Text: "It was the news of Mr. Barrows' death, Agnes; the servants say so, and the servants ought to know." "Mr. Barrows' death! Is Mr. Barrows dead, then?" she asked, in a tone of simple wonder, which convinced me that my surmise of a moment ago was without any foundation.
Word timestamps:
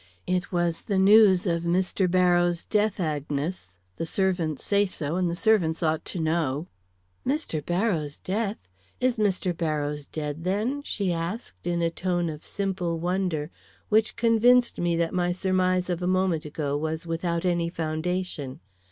"It 0.25 0.51
was 0.51 0.81
the 0.81 0.97
news 0.97 1.45
of 1.45 1.61
Mr. 1.61 2.09
Barrows' 2.09 2.65
death, 2.65 2.99
Agnes; 2.99 3.75
the 3.97 4.05
servants 4.07 4.63
say 4.63 4.87
so, 4.87 5.15
and 5.15 5.29
the 5.29 5.35
servants 5.35 5.83
ought 5.83 6.05
to 6.05 6.17
know." 6.19 6.65
"Mr. 7.23 7.63
Barrows' 7.63 8.17
death! 8.17 8.57
Is 8.99 9.17
Mr. 9.17 9.55
Barrows 9.55 10.07
dead, 10.07 10.43
then?" 10.43 10.81
she 10.81 11.13
asked, 11.13 11.67
in 11.67 11.83
a 11.83 11.91
tone 11.91 12.29
of 12.29 12.43
simple 12.43 12.97
wonder, 12.97 13.51
which 13.89 14.15
convinced 14.15 14.79
me 14.79 14.95
that 14.95 15.13
my 15.13 15.31
surmise 15.31 15.87
of 15.87 16.01
a 16.01 16.07
moment 16.07 16.45
ago 16.45 16.75
was 16.75 17.05
without 17.05 17.45
any 17.45 17.69
foundation. 17.69 18.59